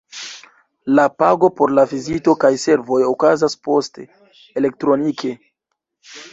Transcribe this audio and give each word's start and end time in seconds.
La 0.99 1.05
pago 1.23 1.49
por 1.59 1.73
la 1.81 1.83
vizito 1.91 2.35
kaj 2.45 2.51
servoj 2.65 2.99
okazas 3.11 3.59
poste, 3.69 4.09
elektronike. 4.63 5.39